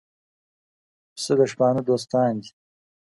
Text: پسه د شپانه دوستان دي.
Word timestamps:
پسه 1.13 1.33
د 1.39 1.41
شپانه 1.51 1.81
دوستان 1.89 2.31
دي. 2.41 2.51